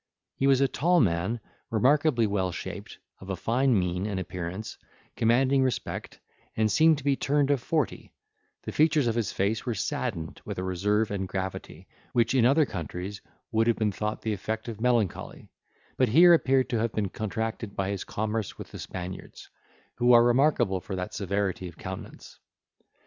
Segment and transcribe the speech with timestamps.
[0.35, 1.39] He was a tall man,
[1.69, 4.79] remarkably well shaped, of a fine mien and appearance,
[5.15, 6.19] commanding respect,
[6.57, 8.11] and seemed to be turned of forty;
[8.63, 12.65] the features of his face were saddened with a reserve and gravity, which in other
[12.65, 15.51] countries would have been thought the effect of melancholy;
[15.97, 19.49] but here appeared to have been contracted by his commerce with the Spaniards,
[19.97, 22.39] who are remarkable for that severity of countenance.